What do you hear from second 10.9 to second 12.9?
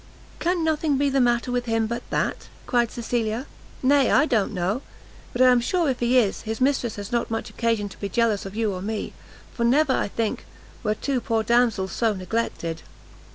two poor Damsels so neglected!"